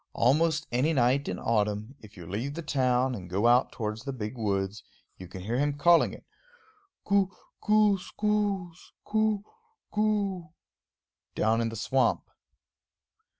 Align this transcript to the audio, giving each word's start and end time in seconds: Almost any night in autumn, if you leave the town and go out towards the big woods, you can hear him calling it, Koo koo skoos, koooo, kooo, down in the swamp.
Almost 0.15 0.65
any 0.71 0.93
night 0.93 1.27
in 1.27 1.37
autumn, 1.37 1.93
if 2.01 2.17
you 2.17 2.25
leave 2.25 2.55
the 2.55 2.63
town 2.63 3.13
and 3.13 3.29
go 3.29 3.45
out 3.45 3.71
towards 3.71 4.01
the 4.01 4.11
big 4.11 4.35
woods, 4.35 4.81
you 5.19 5.27
can 5.27 5.41
hear 5.41 5.59
him 5.59 5.73
calling 5.77 6.11
it, 6.11 6.25
Koo 7.05 7.29
koo 7.61 7.99
skoos, 7.99 8.93
koooo, 9.05 9.43
kooo, 9.93 10.53
down 11.35 11.61
in 11.61 11.69
the 11.69 11.75
swamp. 11.75 12.27